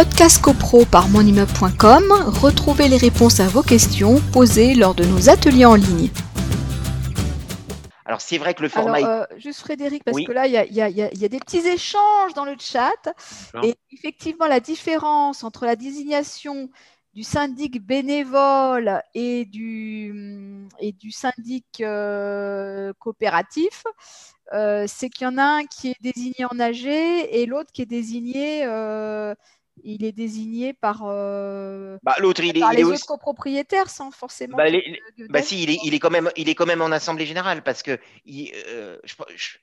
[0.00, 2.04] Podcast CoPro par monimmeuble.com,
[2.40, 6.08] retrouvez les réponses à vos questions posées lors de nos ateliers en ligne.
[8.06, 8.96] Alors c'est vrai que le format...
[8.96, 11.38] Alors, euh, juste Frédéric, parce que là, il y a, y, a, y a, des
[11.38, 13.12] petits échanges dans le chat.
[13.62, 16.70] Et effectivement, la différence entre la désignation
[17.12, 23.84] du syndic bénévole et du, et du syndic euh, coopératif,
[24.52, 27.82] euh, c'est qu'il y en a un qui est désigné en AG et l'autre qui
[27.82, 29.34] est désigné, euh,
[29.84, 34.10] il est désigné par, euh, bah, l'autre, il par est, les est autres copropriétaires sans
[34.10, 34.56] forcément.
[34.56, 36.90] Bah, les, bah si, il est, il est, quand même, il est quand même en
[36.90, 39.58] assemblée générale parce que il, euh, je, je,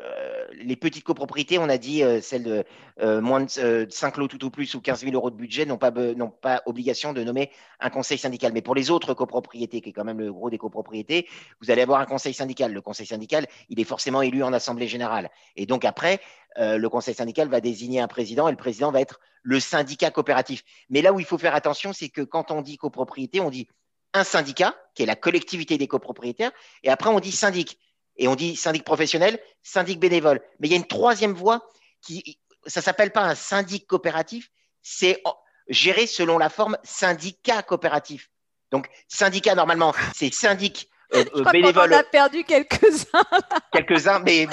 [0.00, 2.64] euh, les petites copropriétés, on a dit euh, celles de
[3.00, 5.76] euh, moins de 5 lots tout au plus ou 15 000 euros de budget n'ont
[5.76, 8.52] pas, n'ont pas obligation de nommer un conseil syndical.
[8.52, 11.28] Mais pour les autres copropriétés, qui est quand même le gros des copropriétés,
[11.60, 12.72] vous allez avoir un conseil syndical.
[12.72, 15.30] Le conseil syndical, il est forcément élu en assemblée générale.
[15.56, 16.20] Et donc après,
[16.56, 20.64] le conseil syndical va désigner un président et le président va être le syndicat coopératif.
[20.90, 23.68] Mais là où il faut faire attention, c'est que quand on dit copropriété, on dit
[24.14, 26.50] un syndicat, qui est la collectivité des copropriétaires,
[26.82, 27.78] et après on dit syndic
[28.18, 30.40] et on dit syndic professionnel, syndic bénévole.
[30.60, 31.68] Mais il y a une troisième voie
[32.02, 34.50] qui, ça s'appelle pas un syndic coopératif,
[34.82, 35.22] c'est
[35.68, 38.30] géré selon la forme syndicat coopératif.
[38.70, 41.92] Donc, syndicat, normalement, c'est syndic euh, Je crois bénévole.
[41.92, 43.24] On a perdu quelques-uns.
[43.72, 44.46] quelques-uns, mais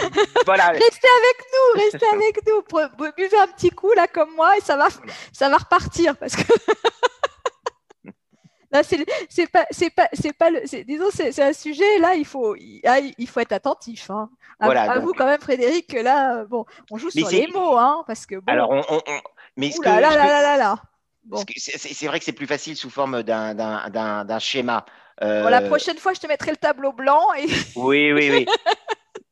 [0.45, 0.67] voilà.
[0.69, 3.11] Restez avec nous, restez avec nous.
[3.17, 4.88] Buvez un petit coup, là, comme moi, et ça va,
[5.33, 6.16] ça va repartir.
[6.17, 6.43] Parce que.
[8.83, 13.27] c'est pas, c'est pas, c'est pas le, disons, c'est un sujet là, il faut, il,
[13.27, 14.09] faut être attentif.
[14.09, 14.30] Hein.
[14.59, 17.77] À, voilà, à vous quand même, Frédéric, que là, bon, on joue sur les mots,
[17.77, 18.52] hein, parce que bon.
[18.52, 19.19] Alors, on, on, on...
[19.58, 20.81] mais ce que, là, là, là, là, là, là.
[21.25, 21.43] Bon.
[21.58, 24.86] C'est vrai que c'est plus facile sous forme d'un schéma.
[25.23, 25.43] Euh...
[25.43, 27.33] Bon, la prochaine fois, je te mettrai le tableau blanc.
[27.38, 27.47] Et...
[27.75, 28.45] Oui, oui, oui.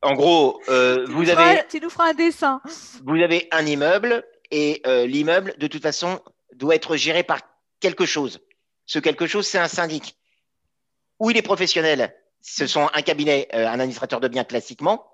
[0.02, 1.56] en gros, euh, vous avez.
[1.56, 2.62] Feras, tu nous feras un dessin.
[3.06, 6.20] Vous avez un immeuble et euh, l'immeuble, de toute façon,
[6.56, 7.40] doit être géré par
[7.80, 8.40] quelque chose.
[8.86, 10.18] Ce quelque chose, c'est un syndic.
[11.20, 15.06] Où il est professionnel, ce sont un cabinet, euh, un administrateur de biens classiquement,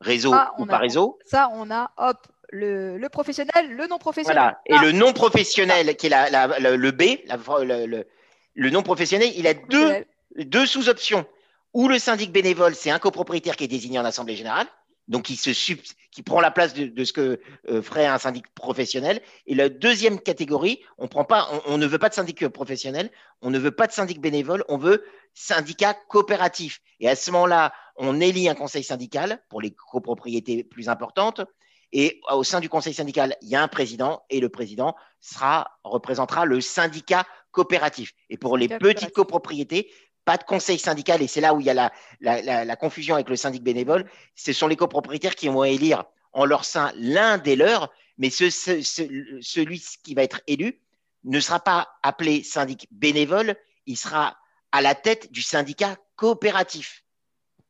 [0.00, 1.18] réseau ah, ou pas a, réseau.
[1.24, 4.36] Ça, on a, hop, le, le professionnel, le non professionnel.
[4.36, 4.60] Voilà.
[4.66, 4.82] Et ah.
[4.82, 8.04] le non professionnel, qui est la, la, la, le B, le,
[8.54, 10.04] le, non professionnel, il a deux,
[10.36, 11.26] deux sous-options.
[11.72, 14.68] Ou le syndic bénévole, c'est un copropriétaire qui est désigné en assemblée générale
[15.08, 15.78] donc qui, se sub,
[16.10, 19.20] qui prend la place de, de ce que euh, ferait un syndic professionnel.
[19.46, 23.10] Et la deuxième catégorie, on prend pas, on, on, ne veut pas de syndic professionnel,
[23.42, 25.04] on ne veut pas de syndic bénévole, on veut
[25.34, 26.80] syndicat coopératif.
[27.00, 31.42] Et à ce moment-là, on élit un conseil syndical pour les copropriétés plus importantes.
[31.92, 35.78] Et au sein du conseil syndical, il y a un président et le président sera,
[35.84, 38.14] représentera le syndicat coopératif.
[38.30, 39.90] Et pour les petites copropriétés,
[40.24, 42.76] pas de conseil syndical, et c'est là où il y a la, la, la, la,
[42.76, 46.92] confusion avec le syndic bénévole, ce sont les copropriétaires qui vont élire en leur sein
[46.96, 49.02] l'un des leurs, mais ce, ce, ce,
[49.40, 50.80] celui qui va être élu
[51.24, 54.36] ne sera pas appelé syndic bénévole, il sera
[54.72, 57.04] à la tête du syndicat coopératif.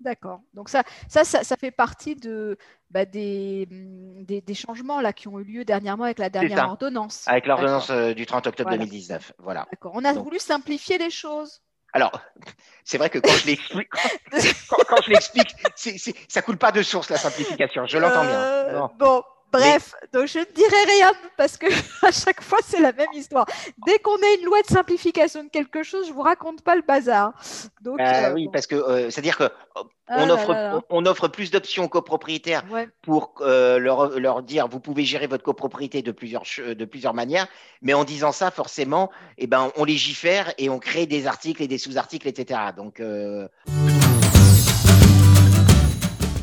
[0.00, 0.40] D'accord.
[0.52, 2.58] Donc ça, ça, ça, ça, fait partie de,
[2.90, 7.26] bah, des, des, des, changements là, qui ont eu lieu dernièrement avec la dernière ordonnance.
[7.26, 8.84] Avec l'ordonnance euh, du 30 octobre voilà.
[8.84, 9.32] 2019.
[9.38, 9.66] Voilà.
[9.70, 9.92] D'accord.
[9.94, 11.62] On a Donc, voulu simplifier les choses.
[11.94, 12.20] Alors,
[12.84, 13.88] c'est vrai que quand je l'explique,
[14.68, 15.54] quand, quand, je l'explique,
[16.28, 17.86] ça coule pas de source la simplification.
[17.86, 18.90] Je l'entends euh, bien.
[18.98, 19.22] Bon
[19.58, 20.18] bref, Mais...
[20.18, 21.66] donc je ne dirai rien parce que
[22.06, 23.46] à chaque fois c'est la même histoire.
[23.86, 26.82] Dès qu'on a une loi de simplification de quelque chose, je vous raconte pas le
[26.82, 27.32] bazar.
[27.80, 28.52] Donc, euh, euh, oui, bon.
[28.52, 29.44] parce que euh, c'est-à-dire que
[30.06, 30.80] ah on, offre, là là.
[30.90, 32.88] on, offre plus d'options aux copropriétaires ouais.
[33.02, 37.46] pour leur, leur, dire vous pouvez gérer votre copropriété de plusieurs, de plusieurs manières,
[37.80, 41.68] mais en disant ça, forcément, eh ben, on légifère et on crée des articles et
[41.68, 42.60] des sous-articles, etc.
[42.76, 43.00] Donc.